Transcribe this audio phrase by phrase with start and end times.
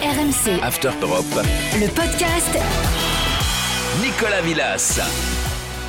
[0.00, 0.62] RMC.
[0.62, 1.26] After Europe.
[1.78, 2.58] Le podcast.
[4.02, 4.98] Nicolas Villas.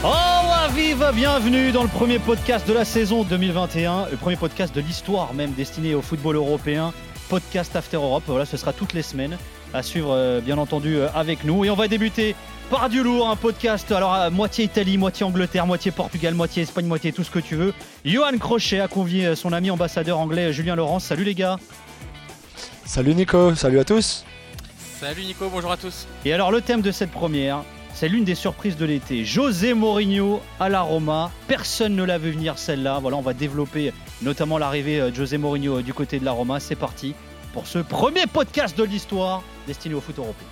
[0.03, 4.81] Oh, vive Bienvenue dans le premier podcast de la saison 2021, le premier podcast de
[4.81, 6.91] l'histoire même destiné au football européen,
[7.29, 8.23] podcast After Europe.
[8.27, 9.37] Voilà, ce sera toutes les semaines
[9.73, 11.63] à suivre, euh, bien entendu, euh, avec nous.
[11.63, 12.35] Et on va débuter
[12.69, 16.85] par du lourd, un podcast, alors à moitié Italie, moitié Angleterre, moitié Portugal, moitié Espagne,
[16.85, 17.73] moitié tout ce que tu veux.
[18.03, 21.05] Johan Crochet a convié euh, son ami ambassadeur anglais Julien Laurence.
[21.05, 21.57] Salut les gars.
[22.91, 24.25] Salut Nico, salut à tous.
[24.99, 26.09] Salut Nico, bonjour à tous.
[26.25, 27.63] Et alors le thème de cette première,
[27.93, 29.23] c'est l'une des surprises de l'été.
[29.23, 31.31] José Mourinho à la Roma.
[31.47, 32.99] Personne ne l'a vu venir celle-là.
[32.99, 36.59] Voilà, on va développer notamment l'arrivée de José Mourinho du côté de la Roma.
[36.59, 37.15] C'est parti
[37.53, 40.47] pour ce premier podcast de l'histoire destiné au foot européen.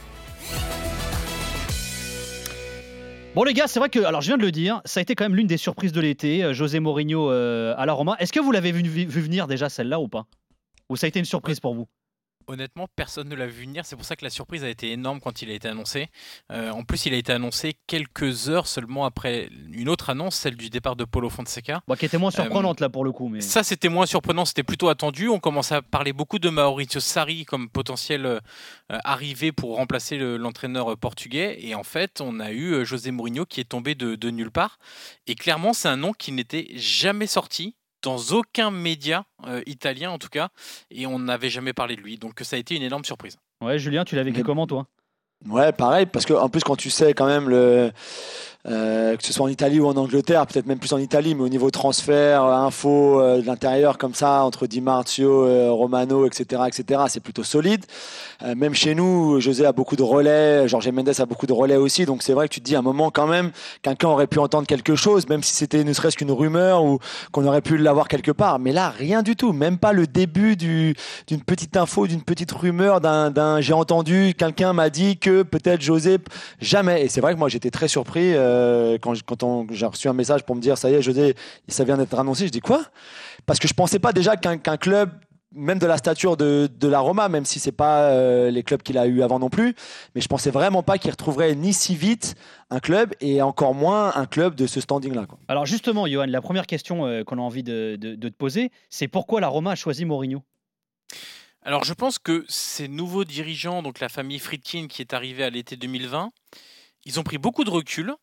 [3.36, 5.14] Bon les gars, c'est vrai que, alors je viens de le dire, ça a été
[5.14, 8.16] quand même l'une des surprises de l'été, euh, José Mourinho euh, à la Roma.
[8.20, 10.26] Est-ce que vous l'avez vu, vu venir déjà celle-là ou pas?
[10.88, 11.90] Ou ça a été une surprise pour vous?
[12.50, 13.86] Honnêtement, personne ne l'a vu venir.
[13.86, 16.10] C'est pour ça que la surprise a été énorme quand il a été annoncé.
[16.52, 20.56] Euh, en plus, il a été annoncé quelques heures seulement après une autre annonce, celle
[20.56, 21.82] du départ de Paulo Fonseca.
[21.98, 23.30] qui était moins surprenante là pour le coup.
[23.30, 23.42] Mais...
[23.42, 25.30] Ça, c'était moins surprenant, c'était plutôt attendu.
[25.30, 28.40] On commençait à parler beaucoup de Maurizio Sarri comme potentiel euh,
[28.90, 31.58] arrivé pour remplacer l'entraîneur portugais.
[31.62, 34.52] Et en fait, on a eu euh, José Mourinho qui est tombé de, de nulle
[34.52, 34.80] part.
[35.28, 40.18] Et clairement, c'est un nom qui n'était jamais sorti dans aucun média euh, italien en
[40.18, 40.50] tout cas,
[40.92, 42.18] et on n'avait jamais parlé de lui.
[42.18, 43.38] Donc ça a été une énorme surprise.
[43.62, 44.88] Ouais, Julien, tu l'as vécu comment toi?
[45.48, 47.92] Ouais, pareil, parce que en plus quand tu sais quand même le
[48.68, 51.44] euh, que ce soit en Italie ou en Angleterre, peut-être même plus en Italie, mais
[51.44, 56.64] au niveau transfert, euh, info euh, de l'intérieur comme ça, entre Di Marzio, Romano, etc.,
[56.68, 57.86] etc., c'est plutôt solide.
[58.58, 62.06] même chez nous, José a beaucoup de relais, Jorge Mendes a beaucoup de relais aussi,
[62.06, 63.52] donc c'est vrai que tu te dis à un moment quand même,
[63.82, 67.00] quelqu'un aurait pu entendre quelque chose, même si c'était ne serait-ce qu'une rumeur ou
[67.32, 68.60] qu'on aurait pu l'avoir quelque part.
[68.60, 70.96] Mais là, rien du tout, même pas le début d'une
[71.46, 76.18] petite info, d'une petite rumeur, d'un j'ai entendu, quelqu'un m'a dit que peut-être José,
[76.60, 77.06] jamais.
[77.06, 78.36] Et c'est vrai que moi j'étais très surpris.
[78.50, 81.36] Euh, quand, quand j'ai reçu un message pour me dire ça y est, José,
[81.68, 82.82] ça vient d'être annoncé, je dis quoi?
[83.46, 85.12] Parce que je pensais pas déjà qu'un club
[85.52, 88.98] même de la stature de, la Roma, même si c'est pas euh, les clubs qu'il
[88.98, 89.76] a eu avant non plus,
[90.14, 92.36] mais je pensais vraiment pas qu'il retrouverait ni si vite
[92.70, 95.26] un club et encore moins un club de ce standing-là.
[95.48, 99.42] Alors justement, Johan, la première question euh, qu'on a envie de, te poser, c'est pourquoi
[99.42, 100.44] la Roma a choisi Mourinho?
[101.64, 105.50] Alors je pense que ces nouveaux dirigeants, donc la famille Friedkin qui est arrivée à
[105.50, 106.30] l'été 2020,
[107.06, 108.14] ils ont pris beaucoup de recul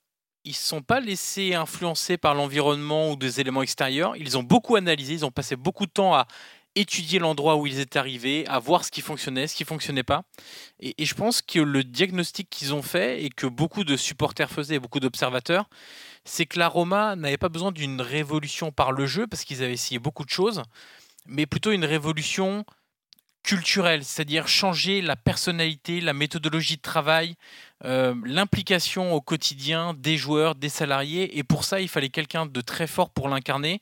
[0.47, 4.17] ils ne sont pas laissés influencer par l'environnement ou des éléments extérieurs.
[4.17, 6.27] Ils ont beaucoup analysé, ils ont passé beaucoup de temps à
[6.77, 10.23] étudier l'endroit où ils étaient arrivés, à voir ce qui fonctionnait, ce qui fonctionnait pas.
[10.79, 14.79] Et, je pense que le diagnostic qu'ils ont fait et que beaucoup de supporters faisaient,
[14.79, 15.69] beaucoup d'observateurs,
[16.25, 19.73] c'est que la Roma n'avait pas besoin d'une révolution par le jeu parce qu'ils avaient
[19.73, 20.63] essayé beaucoup de choses,
[21.27, 22.65] mais plutôt une révolution
[23.47, 27.37] culturelle, c'est-à-dire changer la personnalité, la méthodologie de travail,
[27.85, 31.39] euh, l'implication au quotidien des joueurs, des salariés.
[31.39, 33.81] Et pour ça, il fallait quelqu'un de très fort pour l'incarner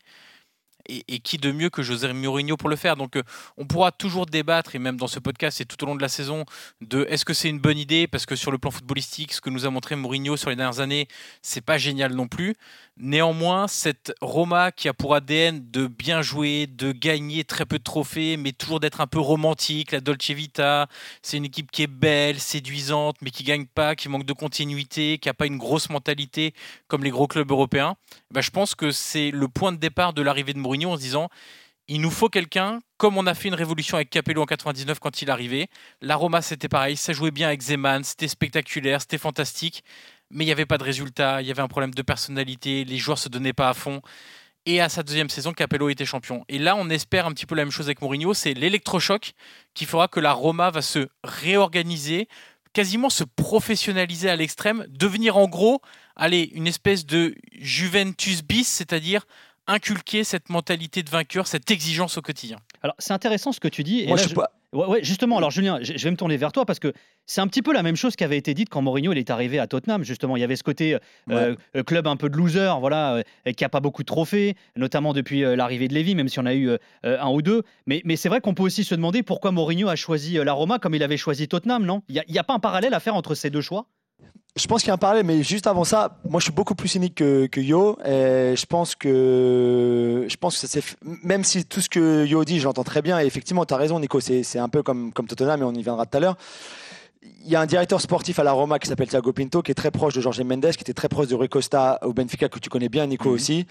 [0.87, 2.97] et, qui de mieux que José Mourinho pour le faire.
[2.97, 3.23] Donc euh,
[3.57, 6.09] on pourra toujours débattre, et même dans ce podcast et tout au long de la
[6.09, 6.45] saison,
[6.81, 8.07] de est-ce que c'est une bonne idée?
[8.07, 10.81] Parce que sur le plan footballistique, ce que nous a montré Mourinho sur les dernières
[10.81, 11.09] années,
[11.43, 12.55] c'est pas génial non plus.
[12.97, 17.83] Néanmoins, cette Roma qui a pour ADN de bien jouer, de gagner très peu de
[17.83, 20.89] trophées, mais toujours d'être un peu romantique, la Dolce Vita,
[21.21, 25.19] c'est une équipe qui est belle, séduisante, mais qui gagne pas, qui manque de continuité,
[25.19, 26.55] qui a pas une grosse mentalité
[26.87, 27.97] comme les gros clubs européens.
[28.35, 31.03] Ben, je pense que c'est le point de départ de l'arrivée de Mourinho en se
[31.03, 31.29] disant
[31.87, 35.23] il nous faut quelqu'un, comme on a fait une révolution avec Capello en 99 quand
[35.23, 35.69] il arrivait.
[36.01, 39.85] La Roma, c'était pareil, ça jouait bien avec Zeman, c'était spectaculaire, c'était fantastique,
[40.31, 42.97] mais il n'y avait pas de résultat, il y avait un problème de personnalité, les
[42.97, 44.03] joueurs se donnaient pas à fond.
[44.67, 46.45] Et à sa deuxième saison, Capello était champion.
[46.49, 49.33] Et là, on espère un petit peu la même chose avec Mourinho, c'est l'électrochoc
[49.75, 52.27] qui fera que la Roma va se réorganiser,
[52.73, 55.81] quasiment se professionnaliser à l'extrême, devenir en gros,
[56.17, 59.27] allez, une espèce de Juventus bis, c'est-à-dire
[59.67, 62.59] inculquer cette mentalité de vainqueur, cette exigence au quotidien.
[62.83, 64.07] Alors, c'est intéressant ce que tu dis.
[64.07, 64.51] Moi, je pas.
[64.75, 66.93] Ouais, justement, alors Julien, je vais me tourner vers toi parce que
[67.27, 69.31] c'est un petit peu la même chose qui avait été dite quand Mourinho il est
[69.31, 70.03] arrivé à Tottenham.
[70.03, 70.99] Justement, il y avait ce côté
[71.31, 74.57] euh, euh, club un peu de loser, voilà, euh, qui a pas beaucoup de trophées,
[74.75, 76.71] notamment depuis l'arrivée de Lévy, même si on a eu
[77.05, 77.63] un ou deux.
[77.87, 80.81] Mais, mais c'est vrai qu'on peut aussi se demander pourquoi Mourinho a choisi la Roma
[80.81, 82.03] comme il avait choisi Tottenham, non?
[82.09, 83.87] Il n'y a, a, pas un parallèle à faire entre ces deux choix?
[84.57, 86.77] Je pense qu'il y a un parallèle, mais juste avant ça, moi je suis beaucoup
[86.77, 87.99] plus cynique que, que Yo.
[88.05, 92.61] Et je pense que, je pense que ça même si tout ce que Yo dit,
[92.61, 93.19] j'entends très bien.
[93.21, 94.21] Et effectivement, tu as raison, Nico.
[94.21, 96.37] C'est un peu comme, comme Tottenham, mais on y viendra tout à l'heure.
[97.47, 99.75] Il y a un directeur sportif à la Roma qui s'appelle Thiago Pinto, qui est
[99.75, 102.59] très proche de Jorge Mendes, qui était très proche de Rui Costa au Benfica, que
[102.59, 103.35] tu connais bien, Nico mhm.
[103.35, 103.67] aussi.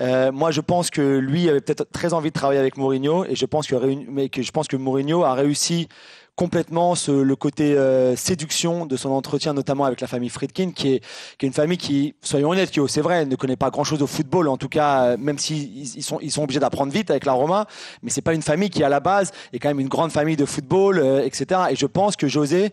[0.00, 3.36] Euh, moi, je pense que lui avait peut-être très envie de travailler avec Mourinho, et
[3.36, 3.74] je pense que,
[4.08, 5.88] mais que je pense que Mourinho a réussi
[6.36, 11.02] complètement le côté euh, séduction de son entretien, notamment avec la famille Friedkin, qui est,
[11.42, 14.56] une famille qui, soyons honnêtes, qui, c'est vrai, ne connaît pas grand-chose au football, en
[14.56, 17.66] tout cas, euh, même s'ils ils sont, ils sont obligés d'apprendre vite avec la Roma,
[18.02, 20.36] mais c'est pas une famille qui, à la base, est quand même une grande famille
[20.36, 21.60] de football, euh, etc.
[21.70, 22.72] Et je pense que José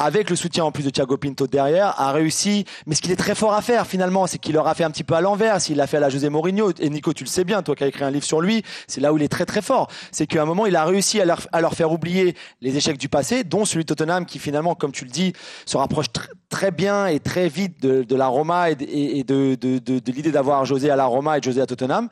[0.00, 2.64] avec le soutien en plus de Thiago Pinto derrière, a réussi.
[2.86, 4.90] Mais ce qu'il est très fort à faire finalement, c'est qu'il leur a fait un
[4.90, 5.60] petit peu à l'envers.
[5.60, 7.84] S'il l'a fait à la José Mourinho, et Nico, tu le sais bien, toi qui
[7.84, 9.88] as écrit un livre sur lui, c'est là où il est très très fort.
[10.10, 13.44] C'est qu'à un moment, il a réussi à leur, faire oublier les échecs du passé,
[13.44, 15.34] dont celui de Tottenham qui finalement, comme tu le dis,
[15.66, 16.06] se rapproche
[16.48, 20.96] très bien et très vite de, la Roma et de, de l'idée d'avoir José à
[20.96, 22.08] la Roma et José à Tottenham,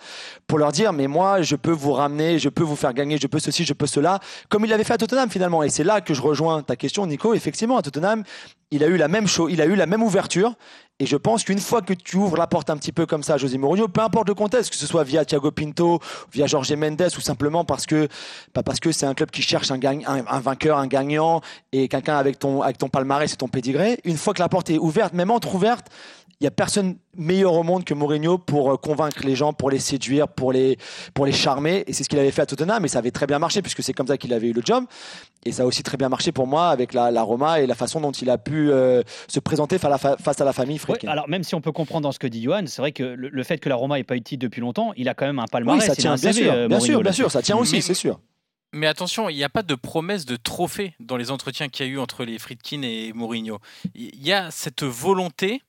[0.47, 3.27] pour leur dire, mais moi, je peux vous ramener, je peux vous faire gagner, je
[3.27, 4.21] peux ceci, je peux cela,
[4.51, 5.63] comme il l'avait fait à Tottenham finalement.
[5.63, 7.33] Et c'est là que je rejoins ta question, Nico.
[7.33, 8.25] Effectivement, à Tottenham,
[8.71, 10.55] il a eu la même chose, il a eu la même ouverture.
[11.01, 13.35] Et je pense qu'une fois que tu ouvres la porte un petit peu comme ça
[13.35, 16.01] à José Mourinho, peu importe le contexte, que ce soit via Thiago Pinto,
[16.33, 18.09] via Jorge Mendes ou simplement parce que,
[18.53, 22.41] parce que c'est un club qui cherche un, un, vainqueur, un gagnant et quelqu'un avec
[22.41, 25.31] ton, avec ton palmarès et ton pédigré, une fois que la porte est ouverte, même
[25.31, 25.87] entre-ouverte,
[26.41, 29.71] il y a personne meilleur au monde que Mourinho pour euh, convaincre les gens, pour
[29.71, 30.79] les séduire, pour les,
[31.13, 31.83] pour les charmer.
[31.89, 33.83] Et c'est ce qu'il avait fait à Tottenham, et ça avait très bien marché, puisque
[33.83, 34.85] c'est comme ça qu'il avait eu le job.
[35.45, 38.01] Et ça a aussi très bien marché pour moi avec la Roma et la façon
[38.01, 41.61] dont il a pu euh, se présenter face à la famille alors même si on
[41.61, 43.97] peut comprendre dans ce que dit Johan, c'est vrai que le, fait que la Roma
[43.97, 45.81] n'ait pas eu de titre depuis longtemps, il a quand même un palmarès.
[45.81, 48.21] Oui, ça tient, bien, sûr, euh, bien sûr, bien sûr, ça tient aussi, c'est sûr.
[48.73, 51.89] Mais attention, il n'y a pas de promesse de trophée dans les entretiens qu'il y
[51.89, 53.59] a eu entre les Friedkin et Mourinho.
[53.95, 55.63] Il y a cette volonté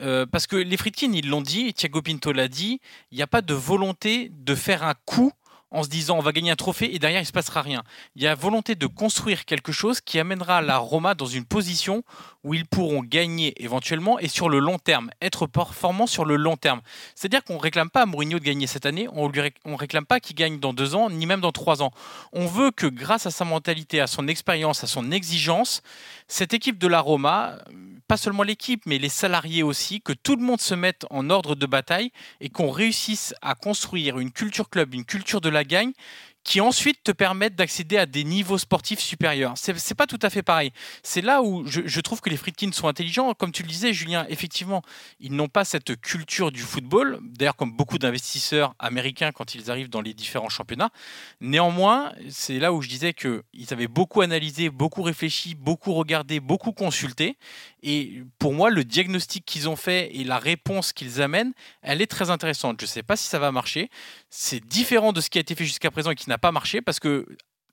[0.00, 2.80] euh, parce que les Friedkin, ils l'ont dit, Thiago Pinto l'a dit,
[3.10, 5.32] il n'y a pas de volonté de faire un coup
[5.72, 7.82] en se disant on va gagner un trophée et derrière il se passera rien.
[8.14, 12.04] Il y a volonté de construire quelque chose qui amènera la Roma dans une position
[12.44, 16.56] où ils pourront gagner éventuellement et sur le long terme, être performants sur le long
[16.56, 16.80] terme.
[17.14, 20.20] C'est-à-dire qu'on ne réclame pas à Mourinho de gagner cette année, on ne réclame pas
[20.20, 21.92] qu'il gagne dans deux ans, ni même dans trois ans.
[22.32, 25.82] On veut que grâce à sa mentalité, à son expérience, à son exigence,
[26.28, 27.58] cette équipe de la Roma,
[28.08, 31.54] pas seulement l'équipe, mais les salariés aussi, que tout le monde se mette en ordre
[31.54, 32.10] de bataille
[32.40, 35.92] et qu'on réussisse à construire une culture club, une culture de la gagne
[36.44, 39.54] qui ensuite te permettent d'accéder à des niveaux sportifs supérieurs.
[39.56, 40.72] C'est, pas tout à fait pareil.
[41.02, 43.32] C'est là où je, trouve que les Friedkin sont intelligents.
[43.34, 44.82] Comme tu le disais, Julien, effectivement,
[45.20, 49.90] ils n'ont pas cette culture du football, d'ailleurs comme beaucoup d'investisseurs américains quand ils arrivent
[49.90, 50.90] dans les différents championnats.
[51.40, 56.72] Néanmoins, c'est là où je disais qu'ils avaient beaucoup analysé, beaucoup réfléchi, beaucoup regardé, beaucoup
[56.72, 57.36] consulté.
[57.84, 61.52] Et pour moi, le diagnostic qu'ils ont fait et la réponse qu'ils amènent,
[61.82, 62.80] elle est très intéressante.
[62.80, 63.90] Je ne sais pas si ça va marcher.
[64.30, 66.80] C'est différent de ce qui a été fait jusqu'à présent et qui n'a pas marché
[66.80, 67.26] parce que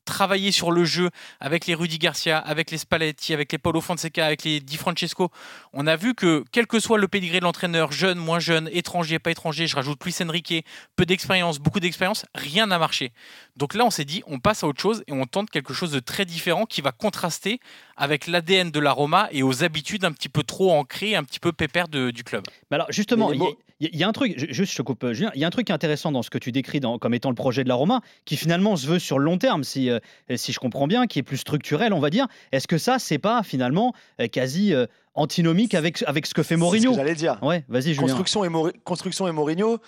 [0.09, 4.25] travailler sur le jeu avec les Rudy Garcia, avec les Spalletti, avec les Paulo Fonseca,
[4.25, 5.29] avec les Di Francesco,
[5.71, 9.19] on a vu que quel que soit le pédigré de l'entraîneur, jeune, moins jeune, étranger,
[9.19, 10.65] pas étranger, je rajoute Luis Enrique,
[10.95, 13.13] peu d'expérience, beaucoup d'expérience, rien n'a marché.
[13.56, 15.91] Donc là, on s'est dit, on passe à autre chose et on tente quelque chose
[15.91, 17.59] de très différent qui va contraster
[17.95, 21.39] avec l'ADN de la Roma et aux habitudes un petit peu trop ancrées, un petit
[21.39, 22.44] peu pépères du club.
[22.71, 25.47] Mais alors justement, il y, a un truc, juste je coupe, Julien, il y a
[25.47, 28.01] un truc intéressant dans ce que tu décris comme étant le projet de la Roma,
[28.25, 29.99] qui finalement se veut sur le long terme, si, euh,
[30.35, 32.27] si je comprends bien, qui est plus structurel, on va dire.
[32.51, 36.55] Est-ce que ça, c'est pas finalement euh, quasi euh, antinomique avec, avec ce que fait
[36.55, 36.93] Mourinho?
[36.93, 37.37] J'allais dire.
[37.41, 38.07] Ouais, vas-y, Julien.
[38.07, 39.79] Construction et, Construction et Mourinho,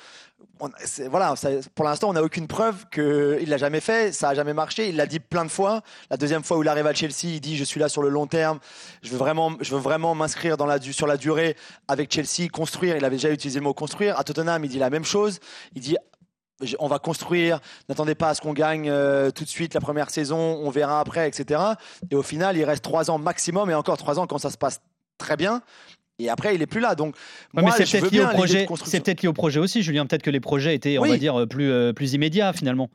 [1.10, 1.34] voilà,
[1.76, 4.90] pour l'instant, on n'a aucune preuve qu'il l'a jamais fait, ça a jamais marché.
[4.90, 5.82] Il l'a dit plein de fois.
[6.10, 8.10] La deuxième fois où il arrive à Chelsea, il dit je suis là sur le
[8.10, 8.60] long terme,
[9.02, 10.58] je veux vraiment, je veux vraiment m'inscrire
[10.92, 11.56] sur la durée
[11.88, 12.98] avec Chelsea, construire.
[12.98, 14.20] Il avait déjà utilisé le mot construire.
[14.20, 15.40] À Tottenham, il dit la même chose.
[15.76, 15.98] Il dit
[16.80, 20.10] on va construire, n'attendez pas à ce qu'on gagne euh, tout de suite la première
[20.10, 21.60] saison, on verra après, etc.
[22.10, 24.58] Et au final, il reste trois ans maximum, et encore trois ans quand ça se
[24.58, 24.82] passe
[25.18, 25.62] très bien.
[26.22, 26.96] Et après, il est plus là.
[26.96, 27.16] Donc,
[27.54, 28.68] moi, c'est peut-être lié au projet.
[28.86, 30.06] C'est peut-être lié au projet aussi, Julien.
[30.06, 32.90] Peut-être que les projets étaient, on va dire, plus, euh, plus immédiats finalement.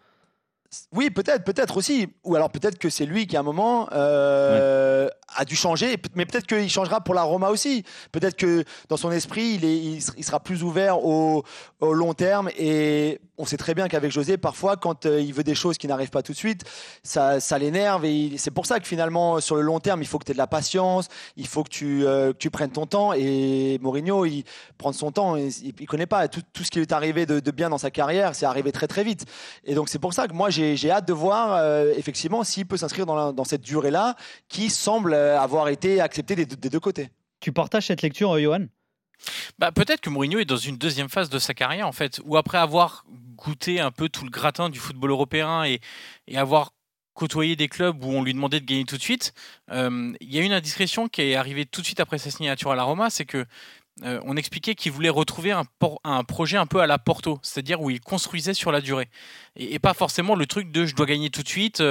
[0.93, 2.09] Oui, peut-être, peut-être aussi.
[2.25, 5.97] Ou alors peut-être que c'est lui qui, à un moment, euh, a dû changer.
[6.15, 7.85] Mais peut-être qu'il changera pour la Roma aussi.
[8.13, 11.45] Peut-être que dans son esprit, il, est, il sera plus ouvert au,
[11.81, 12.51] au long terme.
[12.59, 15.87] Et on sait très bien qu'avec José, parfois, quand euh, il veut des choses qui
[15.87, 16.65] n'arrivent pas tout de suite,
[17.03, 18.05] ça, ça l'énerve.
[18.05, 20.35] Et c'est pour ça que finalement, sur le long terme, il faut que tu aies
[20.35, 21.09] de la patience.
[21.37, 23.13] Il faut que tu, euh, tu prennes ton temps.
[23.13, 24.45] Et Mourinho, il
[24.79, 25.37] prend son temps.
[25.37, 27.79] Il, il connaît pas tout, tout, ce qui lui est arrivé de, de bien dans
[27.79, 28.35] sa carrière.
[28.35, 29.27] C'est arrivé très, très vite.
[29.65, 32.77] Et donc, c'est pour ça que moi, j'ai hâte de voir euh, effectivement s'il peut
[32.77, 34.17] s'inscrire dans, dans, cette durée-là
[34.49, 37.11] qui semble euh, avoir été acceptée des, des, deux côtés.
[37.41, 38.67] Tu partages cette lecture, euh, Johan?
[39.59, 42.37] Bah, Peut-être que Mourinho est dans une deuxième phase de sa carrière, en fait, où
[42.37, 43.05] après avoir
[43.37, 45.81] goûté un peu tout le gratin du football européen et,
[46.27, 46.73] et avoir
[47.15, 49.33] côtoyé des clubs où on lui demandait de gagner tout de suite,
[49.71, 52.77] il y a une indiscrétion qui est arrivée tout de suite après sa signature à
[52.77, 53.47] la Roma, c'est que
[54.03, 57.89] euh, on expliquait qu'il voulait retrouver un, projet un peu à la Porto, c'est-à-dire où
[57.89, 59.09] il construisait sur la durée.
[59.57, 61.83] Et, pas forcément le truc de je dois gagner tout de suite.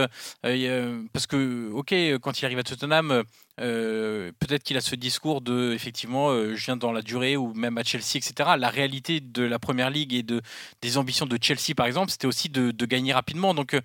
[0.42, 3.24] parce que, ok, quand il arrive à Tottenham,
[3.62, 7.54] euh, peut-être qu'il a ce discours de effectivement euh, je viens dans la durée ou
[7.54, 10.42] même à Chelsea etc la réalité de la première ligue et de
[10.82, 13.54] des ambitions de Chelsea par exemple c'était aussi de, gagner rapidement.
[13.54, 13.80] Donc euh,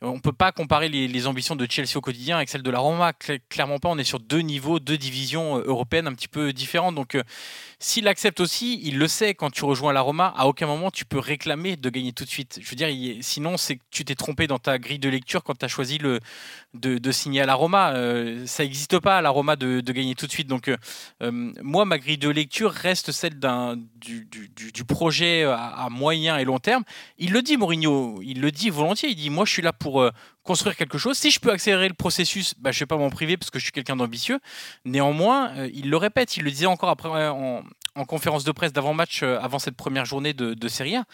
[0.00, 3.12] on peut pas comparer les, ambitions de Chelsea au quotidien avec celles de la Roma.
[3.48, 6.96] Clairement pas on est sur deux niveaux deux divisions européennes un petit peu différentes.
[6.96, 7.16] Donc
[7.78, 11.04] s'il accepte aussi il le sait quand tu rejoins la Roma à aucun moment tu
[11.04, 12.58] peux réclamer de gagner tout de suite.
[12.60, 12.88] Je veux dire
[13.22, 15.98] sinon c'est que tu t'es trompé dans ta grille de lecture quand tu as choisi
[15.98, 16.20] le
[16.74, 17.94] de, de signer à la Roma
[18.46, 20.46] ça n'existe pas à l'aroma de, de, gagner tout de suite.
[20.46, 20.76] Donc, euh,
[21.22, 26.44] euh, moi, ma grille de lecture reste celle d'un, du, du, projet à, moyen et
[26.44, 26.84] long terme.
[27.18, 29.10] Il le dit, Mourinho, il le dit volontiers.
[29.10, 30.10] Il dit Moi, je suis là pour euh,
[30.42, 31.16] construire quelque chose.
[31.16, 33.58] Si je peux accélérer le processus, bah, je ne vais pas m'en priver parce que
[33.58, 34.38] je suis quelqu'un d'ambitieux.
[34.84, 37.62] Néanmoins, il le répète, il le disait encore après en,
[37.94, 41.04] en conférence de presse d'avant-match, avant cette première journée de, de Serie A.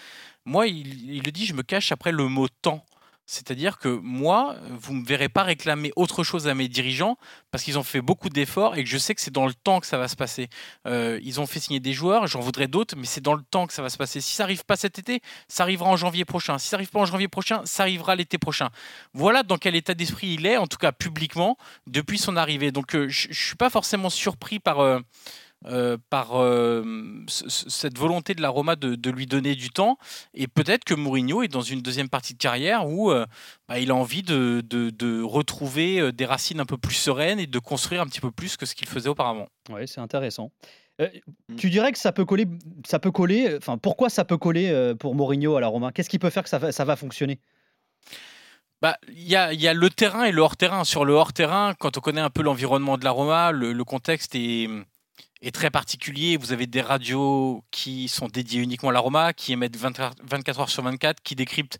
[0.48, 2.82] Moi, il, le dit Je me cache après le mot temps.
[3.26, 7.18] C'est-à-dire que moi, vous ne me verrez pas réclamer autre chose à mes dirigeants
[7.50, 9.80] parce qu'ils ont fait beaucoup d'efforts et que je sais que c'est dans le temps
[9.80, 10.48] que ça va se passer.
[10.86, 13.66] Euh, ils ont fait signer des joueurs, j'en voudrais d'autres, mais c'est dans le temps
[13.66, 14.22] que ça va se passer.
[14.22, 16.56] Si ça n'arrive pas cet été, ça arrivera en janvier prochain.
[16.56, 18.70] Si ça n'arrive pas en janvier prochain, ça arrivera l'été prochain.
[19.12, 22.72] Voilà dans quel état d'esprit il est, en tout cas publiquement, depuis son arrivée.
[22.72, 24.80] Donc euh, je ne suis pas forcément surpris par...
[24.80, 25.00] Euh,
[26.10, 26.84] par euh,
[27.26, 29.98] cette volonté de la Roma de, lui donner du temps.
[30.34, 33.26] Et peut-être que Mourinho est dans une deuxième partie de carrière où euh,
[33.68, 37.58] bah, il a envie de, de, retrouver des racines un peu plus sereines et de
[37.58, 39.48] construire un petit peu plus que ce qu'il faisait auparavant.
[39.70, 40.52] Oui, c'est intéressant.
[41.00, 41.56] Mm.
[41.56, 42.46] Tu dirais que ça peut coller,
[42.86, 43.56] ça peut coller.
[43.56, 45.92] Enfin, pourquoi ça peut coller pour Mourinho à la Roma?
[45.92, 47.40] Qu'est-ce qui peut faire que ça va, ça va fonctionner?
[48.80, 50.84] Bah, il y a, y a, le terrain et le hors-terrain.
[50.84, 54.68] Sur le hors-terrain, quand on connaît un peu l'environnement de la Roma, le contexte est,
[55.42, 56.36] est très particulier.
[56.36, 60.82] Vous avez des radios qui sont dédiées uniquement à l'aroma, qui émettent 24 heures sur
[60.82, 61.78] 24, qui décryptent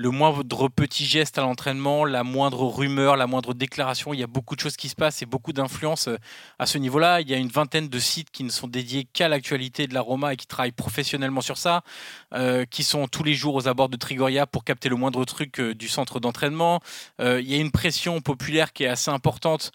[0.00, 4.14] le moindre petit geste à l'entraînement, la moindre rumeur, la moindre déclaration.
[4.14, 6.16] Il y a beaucoup de choses qui se passent et beaucoup d'influence euh,
[6.58, 7.20] à ce niveau-là.
[7.20, 10.00] Il y a une vingtaine de sites qui ne sont dédiés qu'à l'actualité de la
[10.00, 11.82] Roma et qui travaillent professionnellement sur ça,
[12.32, 15.60] euh, qui sont tous les jours aux abords de Trigoria pour capter le moindre truc
[15.60, 16.80] euh, du centre d'entraînement.
[17.18, 19.72] il y a une pression populaire qui est assez importante,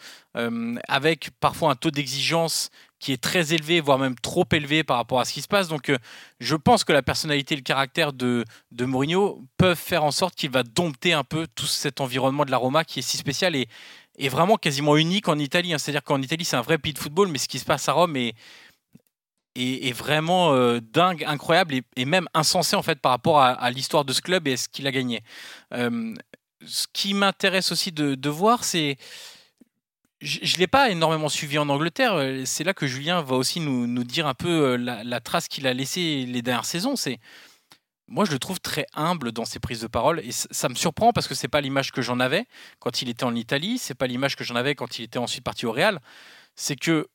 [0.88, 2.70] avec parfois un taux d'exigence
[3.06, 5.68] qui est très élevé, voire même trop élevé par rapport à ce qui se passe.
[5.68, 5.98] Donc, euh,
[6.40, 8.46] je pense que la personnalité et le caractère de,
[8.80, 12.58] Mourinho peuvent faire en sorte qu'il va dompter un peu tout cet environnement de la
[12.58, 13.68] Roma qui est si spécial et,
[14.18, 15.74] est vraiment quasiment unique en Italie.
[15.74, 15.78] Hein.
[15.78, 17.92] C'est-à-dire qu'en Italie, c'est un vrai pays de football, mais ce qui se passe à
[17.92, 18.34] Rome est,
[19.94, 24.22] vraiment euh, dingue, incroyable et, même insensé en fait par rapport à, l'histoire de ce
[24.22, 25.22] club et à ce qu'il a gagné.
[25.74, 26.16] Euh,
[26.66, 28.98] ce qui m'intéresse aussi de voir, c'est
[30.26, 32.20] je ne l'ai pas énormément suivi en Angleterre.
[32.46, 35.68] C'est là que Julien va aussi nous, nous dire un peu euh, la, trace qu'il
[35.68, 36.96] a laissée les dernières saisons.
[36.96, 37.20] C'est
[38.08, 41.12] moi, je le trouve très humble dans ses prises de parole et ça, me surprend
[41.12, 42.46] parce que c'est pas l'image que j'en avais
[42.80, 45.44] quand il était en Italie, c'est pas l'image que j'en avais quand il était ensuite
[45.44, 46.00] parti au Real.
[46.56, 47.08] C'est que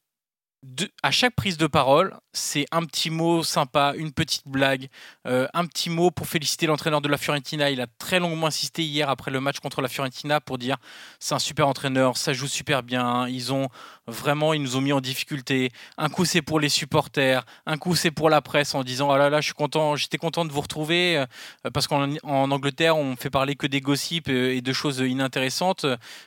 [1.02, 4.88] à chaque prise de parole, c'est un petit mot sympa, une petite blague,
[5.26, 7.71] euh, un petit mot pour féliciter l'entraîneur de la Fiorentina.
[7.71, 10.76] Il a très longuement insisté hier après le match contre la Fiorentina pour dire
[11.19, 13.26] c'est un super entraîneur, ça joue super bien.
[13.26, 13.69] Ils ont
[14.07, 15.71] vraiment, ils nous ont mis en difficulté.
[15.97, 19.17] Un coup c'est pour les supporters, un coup c'est pour la presse en disant ah
[19.17, 23.17] là là, je suis content, j'étais content de vous retrouver euh, parce qu'en Angleterre on
[23.17, 25.87] fait parler que des gossips euh, et de choses inintéressantes.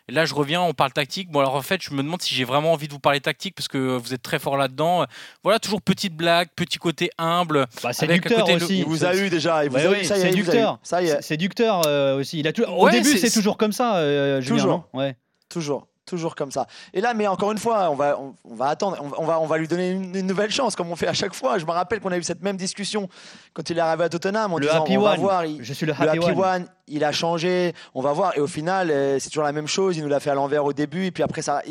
[0.09, 1.29] là je reviens, on parle tactique.
[1.29, 3.53] Bon alors en fait je me demande si j'ai vraiment envie de vous parler tactique
[3.55, 5.05] parce que vous êtes très fort là-dedans.
[5.43, 7.67] Voilà, toujours petite blague, petit côté humble.
[7.83, 8.79] Bah, c'est Ducteur aussi.
[8.79, 9.61] Il vous a eu déjà.
[10.03, 10.79] c'est Ducteur.
[10.83, 11.81] C'est Ducteur
[12.17, 12.39] aussi.
[12.39, 12.63] Il a tout...
[12.63, 14.87] Au début, c'est toujours comme ça, euh, Toujours.
[14.93, 15.15] Ouais.
[15.49, 16.67] Toujours toujours comme ça.
[16.93, 19.57] Et là, mais encore une fois, on va, on, va attendre, on, va, on va
[19.57, 21.57] lui donner une, nouvelle chance, comme on fait à chaque fois.
[21.57, 23.09] Je me rappelle qu'on a eu cette même discussion
[23.53, 24.53] quand il est arrivé à Tottenham.
[24.53, 25.19] En le disant, happy on va one.
[25.19, 26.67] voir, je suis le happy, one.
[26.87, 28.37] Il a changé, on va voir.
[28.37, 29.97] Et au final, euh, c'est toujours la même chose.
[29.97, 31.61] Il nous l'a fait à l'envers au début, et puis après, ça,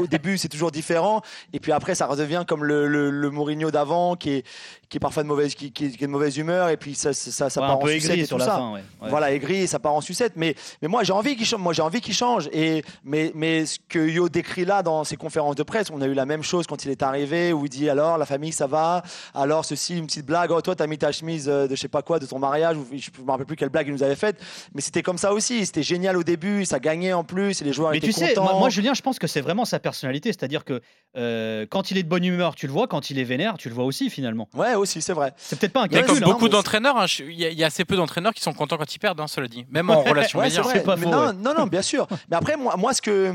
[0.00, 1.22] au, début, c'est toujours différent.
[1.52, 4.46] Et puis après, ça redevient comme le, le, Mourinho d'avant, qui est,
[4.88, 7.48] qui est parfois de mauvaise, qui, qui, est de mauvaise humeur, et puis ça, ça,
[7.48, 8.56] ça part en sucette et tout ça.
[8.56, 10.34] Fin, Voilà, aigri, ça part en sucette.
[10.36, 11.60] Mais, mais moi, j'ai envie qu'il change.
[11.60, 12.48] Moi, j'ai envie qu'il change.
[12.52, 15.90] Et mais, mais ce que Yo décrit là dans ses conférences de presse.
[15.90, 18.26] On a eu la même chose quand il est arrivé, où il dit alors la
[18.26, 19.02] famille ça va,
[19.34, 21.88] alors ceci, une petite blague, oh toi t'as mis ta chemise euh, de je sais
[21.88, 24.41] pas quoi, de ton mariage, je me rappelle plus quelle blague il nous avait faite,
[24.74, 27.72] mais c'était comme ça aussi, c'était génial au début, ça gagnait en plus, et les
[27.72, 30.30] joueurs mais étaient tu sais, Moi, moi, Julien, je pense que c'est vraiment sa personnalité,
[30.30, 30.80] c'est-à-dire que
[31.16, 33.68] euh, quand il est de bonne humeur, tu le vois, quand il est vénère, tu
[33.68, 34.48] le vois aussi finalement.
[34.54, 35.34] Ouais, aussi, c'est vrai.
[35.36, 36.20] C'est peut-être pas un calcul.
[36.20, 38.98] Comme beaucoup d'entraîneurs, hein, il y, a assez peu d'entraîneurs qui sont contents quand ils
[38.98, 41.82] perdent, hein, cela dit, même en relation ouais, c'est Pas faux, non, non, non, bien
[41.82, 42.06] sûr.
[42.30, 43.32] Mais après, moi, moi ce que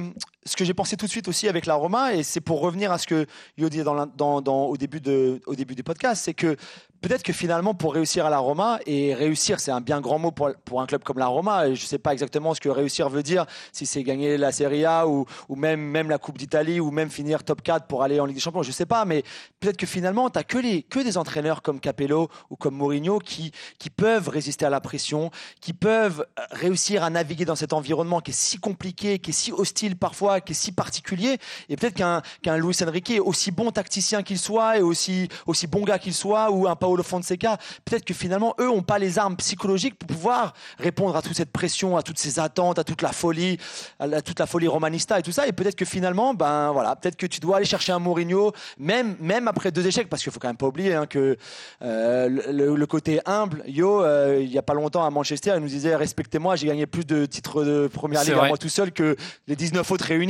[0.47, 2.91] ce que j'ai pensé tout de suite aussi avec la Roma, et c'est pour revenir
[2.91, 3.25] à ce que
[3.57, 6.55] Yo disait au, début de, au du podcast, c'est que
[7.01, 10.31] peut-être que finalement, pour réussir à la Roma, et réussir, c'est un bien grand mot
[10.31, 13.09] pour, un club comme la Roma, et je ne sais pas exactement ce que réussir
[13.09, 17.09] veut dire, si c'est gagner la Serie A ou, même, la Coupe d'Italie ou même
[17.09, 19.23] finir top 4 pour aller en Ligue des Champions, je ne sais pas, mais
[19.59, 23.89] peut-être que finalement, tu n'as que, des entraîneurs comme Capello ou comme Mourinho qui, qui
[23.89, 25.29] peuvent résister à la pression,
[25.61, 29.51] qui peuvent réussir à naviguer dans cet environnement qui est si compliqué, qui est si
[29.51, 31.37] hostile parfois, qui est si particulier,
[31.69, 35.83] et peut-être qu'un qu'un Luis Enrique, aussi bon tacticien qu'il soit et aussi, aussi bon
[35.83, 39.35] gars qu'il soit, ou un Paolo Fonseca, peut-être que finalement, eux n'ont pas les armes
[39.37, 43.11] psychologiques pour pouvoir répondre à toute cette pression, à toutes ces attentes, à toute la
[43.11, 43.57] folie,
[43.99, 45.47] à toute la folie romanista et tout ça.
[45.47, 49.15] Et peut-être que finalement, ben voilà, peut-être que tu dois aller chercher un Mourinho, même,
[49.19, 51.37] même après deux échecs, parce qu'il faut quand même pas oublier hein, que
[51.81, 55.67] euh, le, côté humble, Yo, euh, il y a pas longtemps à Manchester, il nous
[55.67, 59.15] disait respectez-moi, j'ai gagné plus de titres de première ligue à moi tout seul que
[59.47, 60.26] les 19 autres réunis.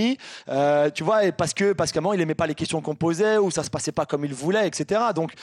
[0.50, 3.38] Euh, tu vois, et parce que parce qu'à il aimait pas les questions qu'on posait
[3.38, 5.02] ou ça se passait pas comme il voulait, etc.
[5.16, 5.34] Donc,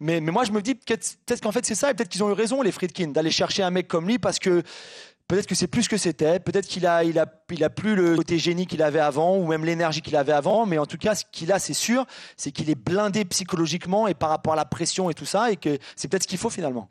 [0.00, 2.30] mais, mais moi je me dis peut-être qu'en fait c'est ça et peut-être qu'ils ont
[2.30, 4.62] eu raison les Friedkin d'aller chercher un mec comme lui parce que
[5.28, 8.16] peut-être que c'est plus que c'était, peut-être qu'il a, il a, il a plus le
[8.16, 11.14] côté génie qu'il avait avant ou même l'énergie qu'il avait avant, mais en tout cas,
[11.14, 14.64] ce qu'il a, c'est sûr, c'est qu'il est blindé psychologiquement et par rapport à la
[14.64, 16.88] pression et tout ça, et que c'est peut-être ce qu'il faut finalement.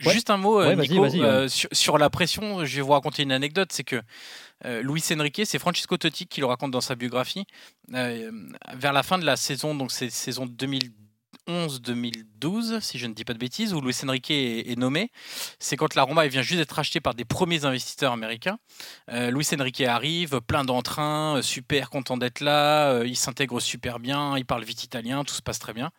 [0.00, 3.70] Juste un mot, euh, Nico, euh, sur, la pression, je vais vous raconter une anecdote,
[3.72, 4.00] c'est que
[4.64, 7.46] euh, Luis Enrique, c'est Francisco Totti qui le raconte dans sa biographie.
[7.88, 10.90] vers la fin de la saison, donc c'est saison 2010,
[11.50, 15.10] 2011-2012, si je ne dis pas de bêtises, où Luis Enrique est, nommé.
[15.58, 18.58] C'est quand la Roma vient juste d'être achetée par des premiers investisseurs américains.
[19.10, 23.98] Euh, Luis Enrique arrive, plein d'entrain, euh, super content d'être là, euh, il s'intègre super
[23.98, 25.90] bien, il parle vite italien, tout se passe très bien.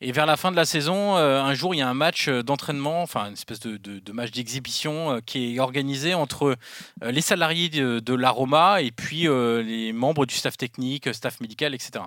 [0.00, 3.02] Et vers la fin de la saison, un jour, il y a un match d'entraînement,
[3.02, 6.56] enfin une espèce de, match d'exhibition qui est organisé entre
[7.02, 11.74] les salariés de, de, la Roma et puis les membres du staff technique, staff médical,
[11.74, 12.04] etc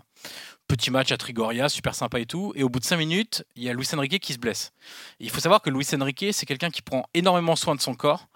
[0.72, 2.54] petit match à Trigoria, super sympa et tout.
[2.56, 4.72] Et au bout de 5 minutes, il y a Luis Enrique qui se blesse.
[5.20, 8.28] il faut savoir que Luis Enrique, c'est quelqu'un qui prend énormément soin de son corps.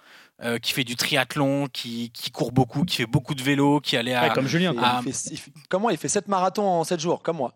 [0.43, 4.13] Euh, qui fait du triathlon, qui, court beaucoup, qui fait beaucoup de vélo, qui allait
[4.13, 4.31] à.
[4.31, 4.73] comme Julien.
[5.69, 7.53] comment il fait 7 marathons en 7 jours, comme moi.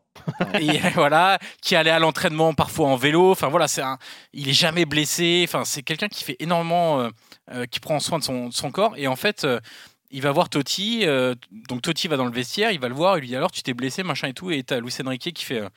[0.62, 3.32] et voilà, qui allait à l'entraînement parfois en vélo.
[3.32, 3.98] Enfin voilà, c'est un,
[4.32, 5.44] il est jamais blessé.
[5.46, 7.10] Enfin, c'est quelqu'un qui fait énormément, euh,
[7.52, 8.94] euh, qui prend soin de son, de son, corps.
[8.96, 9.46] Et en fait,
[10.12, 11.36] il va voir Totti, euh,
[11.70, 13.62] donc Totti va dans le vestiaire, il va le voir, il lui dit alors tu
[13.62, 15.70] t'es blessé, machin et tout, et t'as Luis Enrique qui fait euh,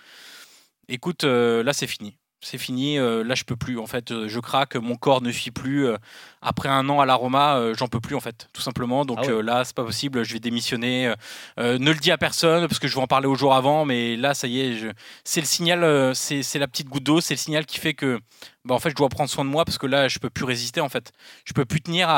[0.88, 4.28] écoute, euh, là c'est fini c'est fini, euh, là je peux plus en fait, euh,
[4.28, 5.86] je craque, mon corps ne suit plus.
[5.86, 5.96] Euh,
[6.44, 9.04] après un an à la Roma, j'en peux plus en fait, tout simplement.
[9.04, 11.14] Donc ah là c'est pas possible, je vais démissionner.
[11.56, 14.16] ne le dis à personne parce que je vais en parler au jour avant, mais
[14.16, 17.64] là ça y est, c'est le signal, c'est la petite goutte d'eau, c'est le signal
[17.64, 18.18] qui fait que
[18.64, 20.44] bah, en fait je dois prendre soin de moi parce que là je peux plus
[20.44, 21.12] résister en fait,
[21.44, 22.08] je peux plus tenir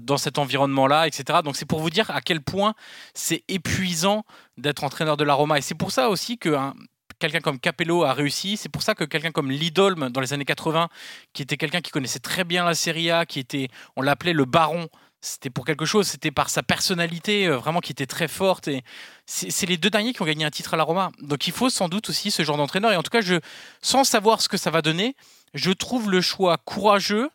[0.00, 1.40] dans cet environnement là, etc.
[1.44, 2.72] Donc c'est pour vous dire à quel point
[3.12, 4.24] c'est épuisant
[4.56, 6.74] d'être entraîneur de la Roma et c'est pour ça aussi que hein,
[7.20, 8.56] quelqu'un comme Capello a réussi.
[8.56, 10.88] C'est pour ça que quelqu'un comme Lidolm dans les années 80,
[11.32, 14.44] qui était quelqu'un qui connaissait très bien la Serie A, qui était, on l'appelait le
[14.44, 14.88] baron.
[15.20, 18.68] C'était pour quelque chose, c'était par sa personnalité euh, vraiment qui était très forte.
[18.68, 18.82] Et
[19.26, 21.12] c'est les deux derniers qui ont gagné un titre à la Roma.
[21.20, 22.92] Donc il faut sans doute aussi ce genre d'entraîneur.
[22.92, 23.36] Et en tout cas, je,
[23.82, 25.14] sans savoir ce que ça va donner,
[25.52, 27.28] je trouve le choix courageux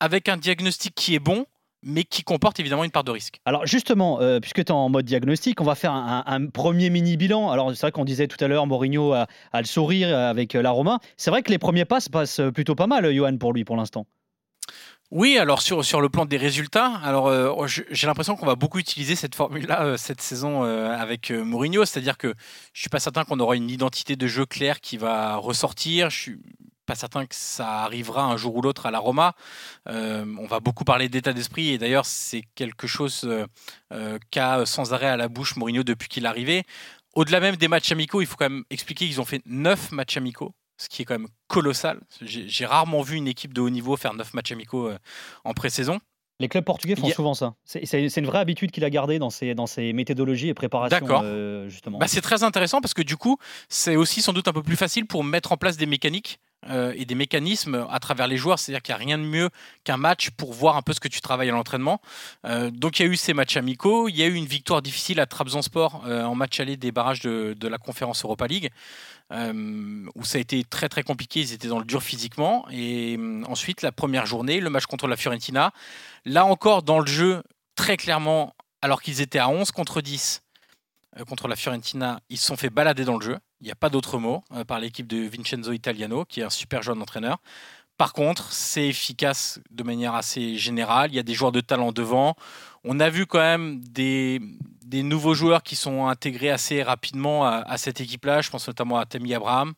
[0.00, 1.46] avec un diagnostic qui est bon
[1.82, 3.40] mais qui comporte évidemment une part de risque.
[3.44, 7.16] Alors justement, euh, puisque tu es en mode diagnostic, on va faire un, premier mini
[7.16, 7.50] bilan.
[7.50, 10.70] Alors c'est vrai qu'on disait tout à l'heure, Mourinho a, le sourire avec euh, la
[10.70, 10.98] Roma.
[11.16, 13.76] C'est vrai que les premiers pas se passent plutôt pas mal, Johan, pour lui pour
[13.76, 14.06] l'instant.
[15.10, 18.78] Oui, alors sur, sur le plan des résultats, alors euh, j'ai l'impression qu'on va beaucoup
[18.78, 22.34] utiliser cette formule-là cette saison avec Mourinho, c'est-à-dire que
[22.72, 26.10] je suis pas certain qu'on aura une identité de jeu claire qui va ressortir.
[26.10, 26.38] Je suis
[26.90, 29.36] pas certain que ça arrivera un jour ou l'autre à la Roma.
[29.88, 33.46] Euh, on va beaucoup parler d'état d'esprit et d'ailleurs c'est quelque chose euh,
[33.92, 36.64] euh, qu'a sans arrêt à la bouche Mourinho depuis qu'il est arrivé.
[37.14, 40.16] Au-delà même des matchs amicaux, il faut quand même expliquer qu'ils ont fait 9 matchs
[40.16, 42.00] amicaux, ce qui est quand même colossal.
[42.22, 44.90] J'ai rarement vu une équipe de haut niveau faire 9 matchs amicaux
[45.44, 46.00] en pré-saison.
[46.40, 47.54] Les clubs portugais font souvent ça.
[47.64, 51.68] C'est une vraie habitude qu'il a gardée dans ses, dans ses méthodologies et préparations.
[51.68, 51.98] justement.
[51.98, 54.76] Bah, c'est très intéressant parce que du coup, c'est aussi sans doute un peu plus
[54.76, 58.58] facile pour mettre en place des mécaniques euh, et des mécanismes à travers les joueurs.
[58.58, 59.48] C'est-à-dire qu'il n'y a rien de mieux
[59.84, 62.02] qu'un match pour voir un peu ce que tu travailles à l'entraînement.
[62.44, 64.08] Euh, donc il y a eu ces matchs amicaux.
[64.10, 67.20] Il y a eu une victoire difficile à Trabzonspor euh, en match aller des barrages
[67.22, 68.70] de, la conférence Europa League.
[69.32, 72.66] où ça a été très très compliqué, ils étaient dans le dur physiquement.
[72.70, 75.72] Et ensuite, la première journée, le match contre la Fiorentina.
[76.26, 77.42] Là encore, dans le jeu,
[77.74, 80.42] très clairement, alors qu'ils étaient à 11 contre 10
[81.26, 83.90] contre la Fiorentina, ils se sont fait balader dans le jeu il n'y a pas
[83.90, 87.38] d'autre mot, euh, par l'équipe de Vincenzo Italiano, qui est un super jeune entraîneur.
[88.00, 91.10] Par contre, c'est efficace de manière assez générale.
[91.12, 92.34] Il y a des joueurs de talent devant.
[92.82, 94.40] On a vu quand même des,
[94.90, 98.40] nouveaux joueurs qui sont intégrés assez rapidement à, cette équipe-là.
[98.40, 99.74] Je pense notamment à Tammy Abraham,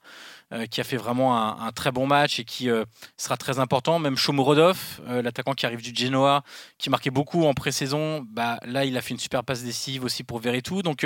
[0.53, 2.85] euh, qui a fait vraiment un, très bon match et qui euh,
[3.16, 3.99] sera très important.
[3.99, 6.45] Même Shomurodov, euh, l'attaquant qui arrive du Genoa,
[6.79, 10.23] qui marquait beaucoup en pré-saison, bah, là, il a fait une super passe décisive aussi
[10.23, 10.83] pour Veretout.
[10.83, 11.05] Donc,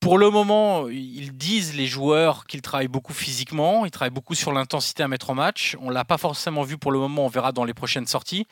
[0.00, 4.52] pour le moment, ils disent les joueurs qu'ils travaillent beaucoup physiquement, ils travaillent beaucoup sur
[4.52, 5.76] l'intensité à mettre en match.
[5.80, 8.46] On l'a pas forcément vu pour le moment, on verra dans les prochaines sorties.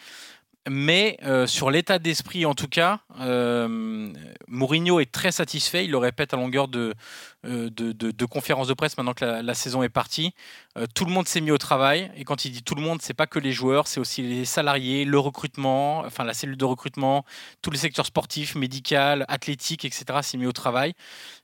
[0.69, 4.13] Mais euh, sur l'état d'esprit, en tout cas, euh,
[4.49, 5.85] Mourinho est très satisfait.
[5.85, 6.93] Il le répète à longueur de,
[7.45, 7.71] euh,
[8.29, 10.35] conférences de presse maintenant que la, saison est partie.
[10.95, 12.11] tout le monde s'est mis au travail.
[12.17, 14.45] Et quand il dit tout le monde, c'est pas que les joueurs, c'est aussi les
[14.45, 17.25] salariés, le recrutement, enfin la cellule de recrutement,
[17.63, 20.05] tous les secteurs sportifs, médical, athlétique, etc.
[20.23, 20.95] s'est mis au travail.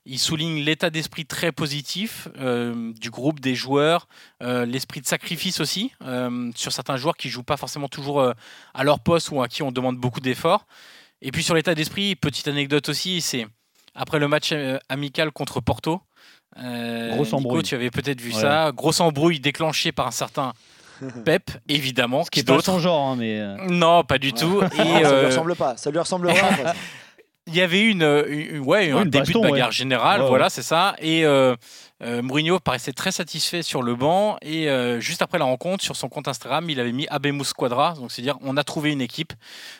[0.05, 4.07] Il souligne l'état d'esprit très positif du groupe des joueurs,
[4.41, 5.93] l'esprit de sacrifice aussi
[6.55, 8.21] sur certains joueurs qui jouent pas forcément toujours
[8.73, 10.65] à leur poste ou à qui on demande beaucoup d'efforts.
[11.21, 13.47] Et puis sur l'état d'esprit, petite anecdote aussi, c'est
[13.95, 16.01] après le match euh, amical contre Porto.
[16.59, 17.63] Euh, grosse embrouille.
[17.63, 18.71] tu avais peut-être vu ça.
[18.73, 20.53] Grosse embrouille déclenchée par un certain
[21.25, 22.23] Pep, évidemment.
[22.23, 23.39] qui est pas son genre, hein, mais.
[23.39, 24.61] Euh, non, pas du tout.
[24.63, 25.77] Et, ça lui ressemble pas.
[25.77, 26.73] Ça lui ressemble pas.
[27.47, 28.03] Il y avait une,
[28.65, 30.95] ouais, un début de bagarre générale, voilà, c'est ça.
[30.99, 31.57] Et euh,
[32.21, 36.09] Mourinho paraissait très satisfait sur le banc et euh, juste après la rencontre, sur son
[36.09, 37.93] compte Instagram, il avait mis Abemus Squadra.
[37.93, 39.33] Donc, c'est-à-dire, on a trouvé une équipe.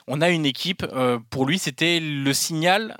[0.07, 0.85] On a une équipe.
[0.93, 2.97] Euh, pour lui, c'était le signal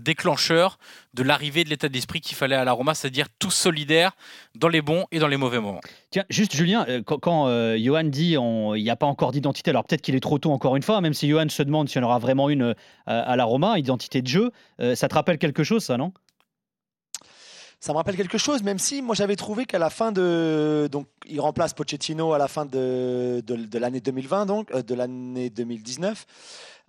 [0.00, 0.78] déclencheur
[1.14, 4.12] de l'arrivée de l'état d'esprit qu'il fallait à la Roma, c'est-à-dire tous solidaires
[4.54, 5.80] dans les bons et dans les mauvais moments.
[6.10, 10.14] Tiens, juste Julien, quand, Johan dit il n'y a pas encore d'identité, alors peut-être qu'il
[10.14, 12.18] est trop tôt encore une fois, même si Johan se demande s'il y en aura
[12.18, 12.74] vraiment une
[13.06, 14.52] à la Roma, identité de jeu,
[14.94, 16.12] ça te rappelle quelque chose, ça, non?
[17.86, 20.88] Ça me rappelle quelque chose, même si moi j'avais trouvé qu'à la fin de.
[20.90, 25.50] Donc, il remplace Pochettino à la fin de, de, l'année 2020, donc, euh, de l'année
[25.50, 26.26] 2019.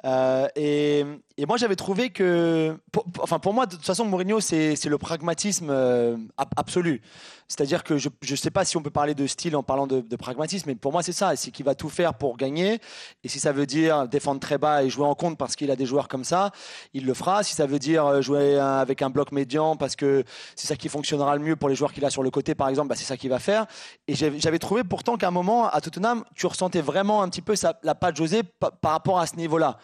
[0.06, 1.06] Euh, et,
[1.38, 2.78] et, moi, j'avais trouvé que,
[3.20, 6.18] enfin, pour moi, de toute façon, Mourinho, c'est le pragmatisme euh,
[6.56, 7.02] absolu.
[7.48, 10.16] C'est-à-dire que je ne sais pas si on peut parler de style en parlant de,
[10.16, 11.36] pragmatisme, mais pour moi, c'est ça.
[11.36, 12.80] C'est qu'il va tout faire pour gagner.
[13.24, 15.76] Et si ça veut dire défendre très bas et jouer en compte parce qu'il a
[15.76, 16.52] des joueurs comme ça,
[16.94, 17.44] il le fera.
[17.44, 20.24] Si ça veut dire euh, jouer avec un bloc médian parce que
[20.56, 22.68] c'est ça qui fonctionnera le mieux pour les joueurs qu'il a sur le côté, par
[22.68, 23.66] exemple, bah, c'est ça qu'il va faire.
[24.08, 27.54] Et j'avais trouvé pourtant qu'à un moment, à Tottenham, tu ressentais vraiment un petit peu
[27.84, 29.78] la patte José par rapport à ce niveau-là.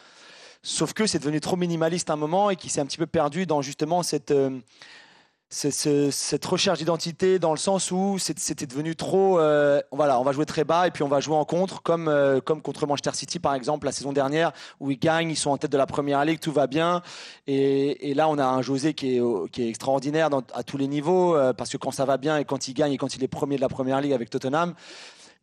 [0.65, 3.05] Sauf que c'est devenu trop minimaliste à un moment et qui s'est un petit peu
[3.05, 9.39] perdu dans justement cette, euh, cette, recherche d'identité, dans le sens où c'était devenu trop.
[9.39, 12.07] Euh, voilà, on va jouer très bas et puis on va jouer en contre, comme,
[12.07, 15.51] euh, comme contre Manchester City par exemple la saison dernière, où ils gagnent, ils sont
[15.51, 17.01] en tête de la première ligue, tout va bien.
[17.45, 19.21] Et, là, on a un José qui est,
[19.51, 22.69] qui est extraordinaire à tous les niveaux, parce que quand ça va bien et quand
[22.69, 24.73] il gagne et quand il est premier de la première ligue avec Tottenham,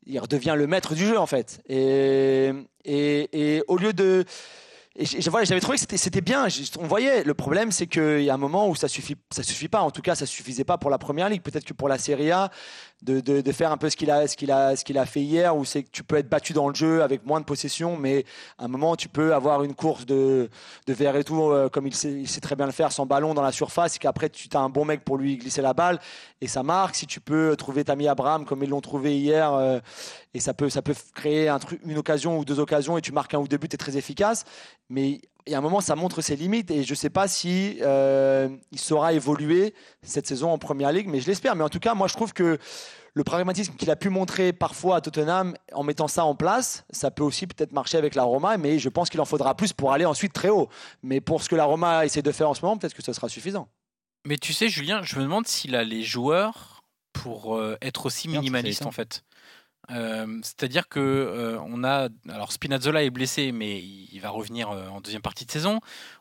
[0.06, 1.60] il redevient le maître du jeu en fait.
[1.68, 2.52] Et,
[2.86, 4.24] et, et au lieu de
[4.96, 6.48] et j'avais trouvé que c'était bien.
[6.78, 7.22] On voyait.
[7.22, 9.82] Le problème, c'est qu'il y a un moment où ça suffit, ça suffit pas.
[9.82, 11.42] En tout cas, ça suffisait pas pour la première ligue.
[11.42, 12.50] Peut-être que pour la Serie A,
[13.02, 15.64] de, de, faire un peu ce qu'il a, ce qu'il a, a fait hier, où
[15.64, 18.24] c'est que tu peux être battu dans le jeu avec moins de possession, mais
[18.58, 20.50] à un moment, tu peux avoir une course de,
[20.86, 23.06] de verre et tout, euh, comme il sait, il sait, très bien le faire, sans
[23.06, 25.72] ballon dans la surface, et qu'après, tu as un bon mec pour lui glisser la
[25.72, 25.98] balle,
[26.40, 26.94] et ça marque.
[26.94, 29.80] Si tu peux trouver Tammy Abraham, comme ils l'ont trouvé hier, euh,
[30.34, 31.48] et ça peut, ça peut créer
[31.84, 34.44] une occasion ou deux occasions, et tu marques un ou deux buts, es très efficace.
[34.90, 37.28] Mais il y a un moment, ça montre ses limites, et je ne sais pas
[37.28, 41.56] si euh, il saura évoluer cette saison en première ligue, mais je l'espère.
[41.56, 42.58] Mais en tout cas, moi, je trouve que
[43.14, 47.10] le pragmatisme qu'il a pu montrer parfois à Tottenham en mettant ça en place, ça
[47.10, 49.92] peut aussi peut-être marcher avec la Roma, mais je pense qu'il en faudra plus pour
[49.92, 50.68] aller ensuite très haut.
[51.02, 53.12] Mais pour ce que la Roma essaie de faire en ce moment, peut-être que ce
[53.12, 53.68] sera suffisant.
[54.24, 58.28] Mais tu sais, Julien, je me demande s'il a les joueurs pour euh, être aussi
[58.28, 59.24] minimaliste en fait.
[59.90, 65.00] Euh, c'est-à-dire que euh, on a alors Spinazzola est blessé, mais il va revenir en
[65.00, 65.80] deuxième partie de saison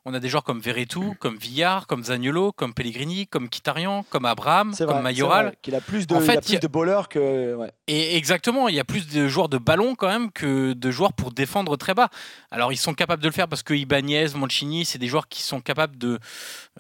[0.10, 4.26] on a des joueurs comme Veretout, comme Villard, comme Zagnolo, comme Pellegrini, comme Kitarian, comme
[4.26, 5.54] Abraham, comme Mayoral.
[5.62, 7.58] Qu'il a plus de, en fait, il a plus de bowlers que.
[7.88, 11.14] Et exactement, il y a plus de joueurs de ballon quand même que de joueurs
[11.14, 12.10] pour défendre très bas.
[12.50, 15.44] Alors ils sont capables de le faire parce que Ibanez, Mancini, c'est des joueurs qui
[15.44, 16.20] sont capables de,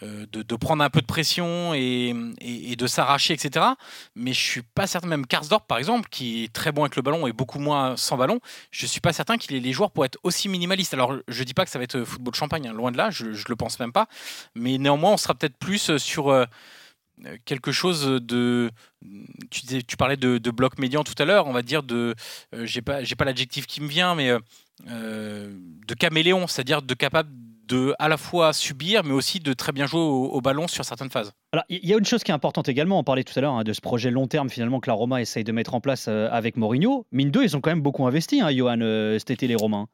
[0.01, 3.65] euh, de, prendre un peu de pression et, et, de s'arracher, etc.
[4.15, 7.01] Mais je suis pas certain, même Karsdorp par exemple, qui est très bon avec le
[7.01, 8.39] ballon et beaucoup moins sans ballon,
[8.71, 10.93] je suis pas certain qu'il ait les joueurs pour être aussi minimaliste.
[10.93, 13.25] Alors je dis pas que ça va être football champagne, hein, loin de là je
[13.25, 14.07] ne le pense même pas.
[14.55, 16.45] Mais néanmoins, on sera peut-être plus sur euh,
[17.45, 18.71] quelque chose de.
[19.51, 22.15] Tu, parlais de, bloc médian tout à l'heure, on va dire de.
[22.53, 24.31] Euh, j'ai pas, j'ai pas l'adjectif qui me vient, mais
[24.87, 25.53] euh,
[25.87, 27.29] de caméléon, c'est-à-dire de capable
[27.69, 31.09] de à la fois subir, mais aussi de très bien jouer au, ballon sur certaines
[31.09, 31.31] phases.
[31.51, 33.53] Alors, il y a une chose qui est importante également, on parlait tout à l'heure
[33.53, 36.07] hein, de ce projet long terme finalement que la Roma essaye de mettre en place
[36.07, 37.05] euh, avec Mourinho.
[37.11, 39.87] Mine 2, ils ont quand même beaucoup investi, hein, Johan, euh, cet été, les Romains.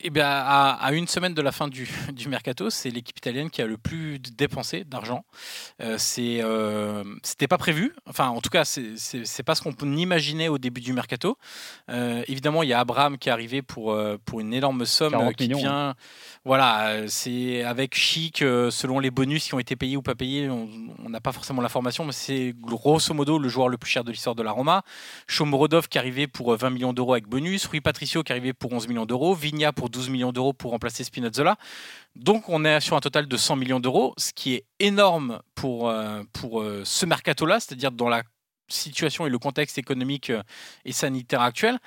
[0.00, 3.62] Eh bien, à, une semaine de la fin du, du mercato, c'est l'équipe italienne qui
[3.62, 5.24] a le plus dépensé d'argent.
[5.82, 7.92] Euh, c'est, euh, c'était pas prévu.
[8.06, 11.36] Enfin, en tout cas, c'est, c'est, pas ce qu'on imaginait au début du mercato.
[11.90, 15.34] Euh, évidemment, il y a Abraham qui est arrivé pour, euh, pour une énorme somme
[15.34, 15.88] qui vient.
[15.90, 15.94] Hein.
[16.44, 21.08] Voilà, c'est avec Chic, selon les bonus qui ont été payés ou pas payés, on
[21.08, 24.34] n'a pas forcément l'information, mais c'est grosso modo le joueur le plus cher de l'histoire
[24.34, 24.82] de la Roma.
[25.26, 28.54] Shomorodov qui est arrivé pour 20 millions d'euros avec bonus, Rui Patricio qui est arrivé
[28.54, 31.56] pour 11 millions d'euros, Vigna pour 12 millions d'euros pour remplacer Spinazzola.
[32.16, 35.88] Donc on est sur un total de 100 millions d'euros, ce qui est énorme pour,
[35.88, 38.22] euh, euh, ce mercato-là, c'est-à-dire dans la
[38.68, 40.42] situation et le contexte économique euh,
[40.84, 41.78] et sanitaire actuel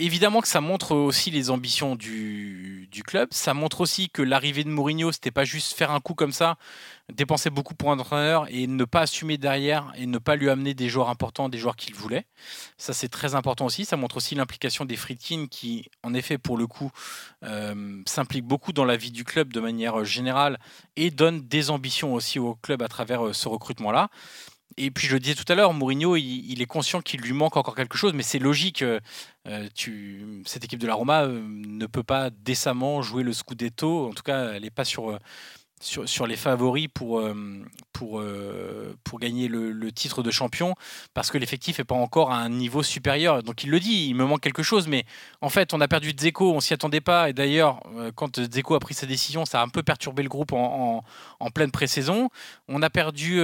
[0.00, 3.28] évidemment que ça montre aussi les ambitions du, club.
[3.32, 6.56] Ça montre aussi que l'arrivée de Mourinho, c'était pas juste faire un coup comme ça,
[7.10, 10.74] dépenser beaucoup pour un entraîneur et ne pas assumer derrière et ne pas lui amener
[10.74, 12.26] des joueurs importants, des joueurs qu'il voulait.
[12.76, 13.84] Ça, c'est très important aussi.
[13.84, 16.90] Ça montre aussi l'implication des Friedkin qui, en effet, pour le coup,
[17.44, 20.58] euh, s'impliquent beaucoup dans la vie du club de manière générale
[20.96, 24.10] et donnent des ambitions aussi au club à travers euh, ce recrutement-là.
[24.82, 27.58] Et puis je le disais tout à l'heure, Mourinho, il, est conscient qu'il lui manque
[27.58, 28.82] encore quelque chose, mais c'est logique.
[28.82, 28.98] Euh,
[29.74, 34.08] tu, cette équipe de la Roma euh, ne peut pas décemment jouer le Scudetto.
[34.08, 35.18] En tout cas, elle n'est pas sur,
[35.80, 37.34] sur, sur, les favoris pour, euh,
[37.92, 40.74] pour, euh, pour gagner le, titre de champion
[41.14, 43.42] parce que l'effectif n'est pas encore à un niveau supérieur.
[43.42, 45.04] Donc il le dit, il me manque quelque chose, mais
[45.40, 47.30] en fait, on a perdu Dzeko, on s'y attendait pas.
[47.30, 50.28] Et d'ailleurs, euh, quand Dzeko a pris sa décision, ça a un peu perturbé le
[50.28, 51.04] groupe en, en,
[51.40, 52.28] en pleine pré-saison.
[52.68, 53.40] On a perdu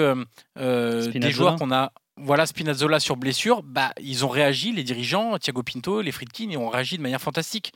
[0.57, 5.63] des joueurs qu'on a voilà Spinazzola sur blessure, bah, ils ont réagi, les dirigeants, Thiago
[5.63, 7.73] Pinto, les Friedkin, ils ont réagi de manière fantastique.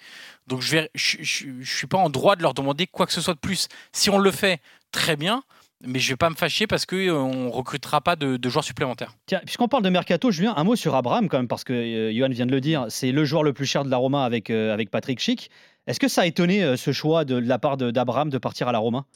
[0.46, 3.38] Donc je ne suis pas en droit de leur demander quoi que ce soit de
[3.38, 3.68] plus.
[3.92, 4.61] Si on le fait,
[4.92, 5.42] très bien,
[5.85, 8.64] mais je ne vais pas me fâcher parce qu'on euh, ne recrutera pas de, joueurs
[8.64, 9.14] supplémentaires.
[9.44, 12.29] Puisqu'on parle de Mercato, Julien, un mot sur Abraham quand même, parce que euh, Johan
[12.31, 14.72] vient de le dire, c'est le joueur le plus cher de la Roma avec, euh,
[14.72, 15.50] avec Patrick Schick.
[15.87, 18.79] Est-ce que ça a étonné ce choix de la part d'Abraham de partir à la
[18.79, 19.07] Roma?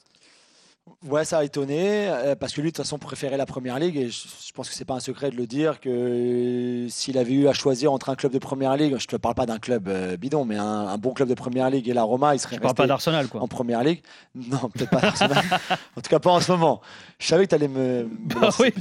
[1.07, 3.97] Ouais, ça a étonné euh, parce que lui, de toute façon, préférait la première ligue
[3.97, 7.33] et je, pense que c'est pas un secret de le dire que euh, s'il avait
[7.33, 9.89] eu à choisir entre un club de première ligue, je te parle pas d'un club
[9.89, 12.75] euh, bidon, mais un, bon club de première ligue et la Roma, il serait resté
[12.75, 13.43] pas d'Arsenal quoi.
[13.43, 14.03] en première ligue.
[14.35, 15.43] Non, peut-être pas d'Arsenal.
[15.97, 16.81] en tout cas, pas en ce moment.
[17.19, 18.09] Je savais que tu allais me.
[18.35, 18.73] Bah oui,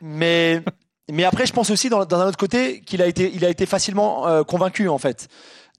[0.00, 0.62] mais
[1.10, 3.66] mais après, je pense aussi dans, un autre côté qu'il a été il a été
[3.66, 5.28] facilement convaincu en fait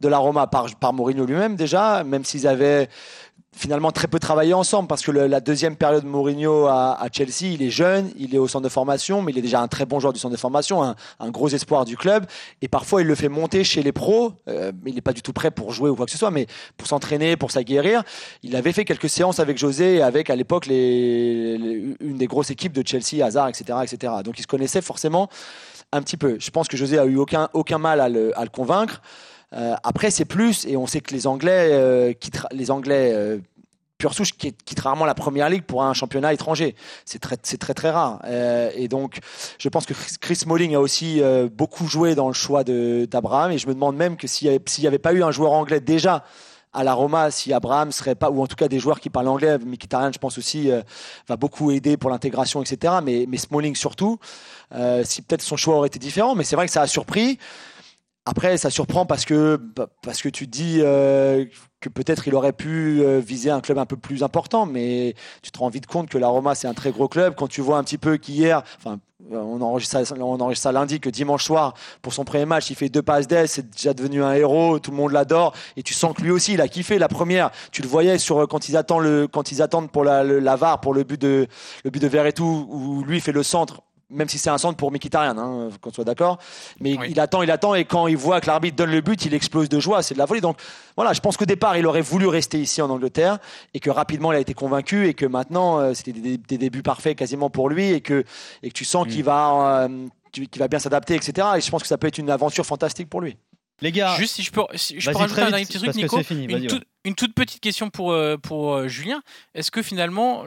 [0.02, 2.90] de la Roma par par Mourinho lui-même déjà, même s'ils avaient
[3.56, 7.70] finalement très peu travaillé ensemble parce que la deuxième période Mourinho à, Chelsea, il est
[7.70, 10.14] jeune, il est au centre de formation, mais il est déjà un très bon joueur
[10.14, 12.26] du centre de formation, un, gros espoir du club.
[12.62, 14.34] Et parfois, il le fait monter chez les pros.
[14.48, 16.48] Euh, il n'est pas du tout prêt pour jouer ou quoi que ce soit, mais
[16.78, 18.04] pour s'entraîner, pour s'aguerrir.
[18.44, 22.74] Il avait fait quelques séances avec José, avec à l'époque les, une des grosses équipes
[22.74, 24.14] de Chelsea, Hazard, etc., etc.
[24.24, 25.30] Donc, il se connaissait forcément
[25.92, 26.38] un petit peu.
[26.40, 29.02] Je pense que José a eu aucun, aucun mal à le, à le convaincre.
[29.54, 32.14] Euh, après, c'est plus, et on sait que les Anglais, euh,
[32.52, 33.40] les Anglais euh,
[33.98, 36.76] pure souche quittent rarement la première ligue pour un championnat étranger.
[37.06, 38.22] C'est très, très rare.
[38.76, 39.20] et donc,
[39.58, 41.22] je pense que Chris Smalling a aussi
[41.54, 43.52] beaucoup joué dans le choix d'Abraham.
[43.52, 46.26] Et je me demande même que s'il n'y avait, pas eu un joueur anglais déjà
[46.74, 49.30] à la Roma, si Abraham serait pas, ou en tout cas des joueurs qui parlent
[49.30, 50.70] anglais, Mkhitaryan, je pense aussi,
[51.30, 52.96] va beaucoup aider pour l'intégration, etc.
[53.02, 54.20] Mais, mais Smalling surtout,
[55.06, 56.36] si peut-être son choix aurait été différent.
[56.36, 57.40] Mais c'est vrai que ça a surpris.
[58.28, 59.62] Après, ça surprend parce que,
[60.02, 61.46] parce que tu dis euh,
[61.80, 65.52] que peut-être il aurait pu euh, viser un club un peu plus important, mais tu
[65.52, 67.36] te rends vite compte que la Roma, c'est un très gros club.
[67.38, 68.98] Quand tu vois un petit peu qu'hier, enfin,
[69.30, 72.76] on enregistre, ça, on enregistre ça lundi, que dimanche soir, pour son premier match, il
[72.76, 75.94] fait deux passes d'aise, c'est déjà devenu un héros, tout le monde l'adore, et tu
[75.94, 77.52] sens que lui aussi, il a kiffé la première.
[77.72, 80.96] Tu le voyais sur quand ils attendent le, quand ils attendent pour la, VAR, pour
[80.96, 81.46] le but de,
[81.84, 85.38] le but de où lui fait le centre même si c'est un centre pour Mkhitaryan,
[85.38, 86.38] hein, qu'on soit d'accord.
[86.80, 89.34] Mais il attend, il attend, et quand il voit que l'arbitre donne le but, il
[89.34, 90.04] explose de joie.
[90.04, 90.42] C'est de la folie.
[90.42, 90.58] Donc
[90.96, 93.40] voilà, je pense qu'au départ, il aurait voulu rester ici en Angleterre,
[93.74, 97.18] et que rapidement, il a été convaincu, et que maintenant, euh, c'était des, débuts parfaits
[97.18, 98.24] quasiment pour lui, et que,
[98.62, 99.26] et que tu sens qu'il mm.
[99.26, 100.08] va, euh,
[100.58, 101.48] va bien s'adapter, etc.
[101.58, 103.38] Et je pense que ça peut être une aventure fantastique pour lui.
[103.82, 106.18] Les gars, juste si je peux, je peux rajouter un dernier petit truc, Nico.
[107.04, 109.22] une, toute petite question pour, euh, pour euh, Julien.
[109.54, 110.46] Est-ce que finalement,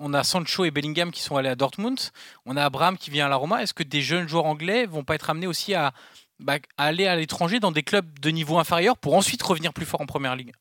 [0.00, 2.00] on a Sancho et Bellingham qui sont allés à Dortmund,
[2.46, 3.62] on a Abraham qui vient à la Roma.
[3.62, 5.92] Est-ce que des jeunes joueurs anglais vont pas être amenés aussi à,
[6.40, 9.86] bah, à aller à l'étranger dans des clubs de niveau inférieur pour ensuite revenir plus
[9.86, 10.52] fort en première ligue?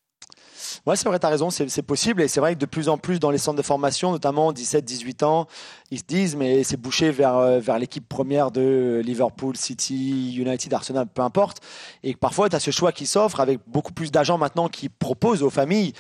[0.86, 2.21] Ouais, c'est vrai, tu as raison, c'est possible.
[2.21, 5.23] Et c'est vrai que de plus en plus dans les centres de formation, notamment 17-18
[5.23, 5.47] ans,
[5.91, 10.73] ils se disent, mais c'est bouché vers, euh, vers l'équipe première de Liverpool, City, United,
[10.73, 11.59] Arsenal, peu importe.
[12.03, 15.43] Et parfois, tu as ce choix qui s'offre avec beaucoup plus d'agents maintenant qui proposent
[15.43, 15.93] aux familles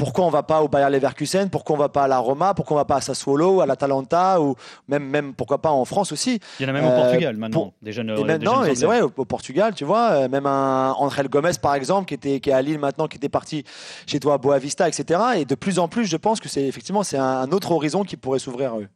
[0.00, 1.50] pourquoi on va pas au Bayer Leverkusen?
[1.50, 2.54] Pourquoi on va pas à la Roma?
[2.54, 4.54] Pourquoi on va pas à Sassuolo, à l'Atalanta ou
[4.88, 6.40] même, même pourquoi pas en France aussi?
[6.58, 8.08] Il y en a même au Portugal maintenant, des jeunes.
[8.08, 12.08] Et maintenant, c'est vrai, au, Portugal, tu vois, euh, même un André Gomez par exemple,
[12.08, 13.62] qui était qui est à Lille maintenant, qui était parti
[14.06, 15.20] chez toi à Boavista, etc.
[15.36, 18.16] Et de plus en plus, je pense que c'est effectivement c'est un, autre horizon qui
[18.16, 18.88] pourrait s'ouvrir à eux.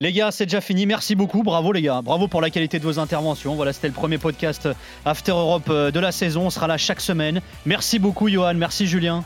[0.00, 0.84] Les gars, c'est déjà fini.
[0.84, 1.44] Merci beaucoup.
[1.44, 2.02] Bravo les gars.
[2.02, 3.54] Bravo pour la qualité de vos interventions.
[3.54, 4.68] Voilà, c'était le premier podcast
[5.04, 6.46] After Europe euh, de la saison.
[6.46, 7.40] On sera là chaque semaine.
[7.66, 8.54] Merci beaucoup Johan.
[8.54, 9.24] Merci Julien.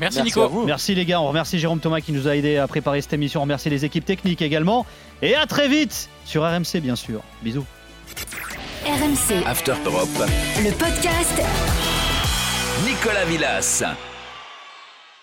[0.00, 0.64] Merci, Nico.
[0.64, 1.20] Merci les gars.
[1.20, 3.40] On remercie Jérôme Thomas qui nous a aidé à préparer cette émission.
[3.40, 4.86] On remercie les équipes techniques également.
[5.22, 7.22] Et à très vite sur RMC, bien sûr.
[7.42, 7.64] Bisous.
[8.84, 9.44] RMC.
[9.46, 10.08] After Europe.
[10.58, 11.42] Le podcast.
[12.84, 13.84] Nicolas Villas.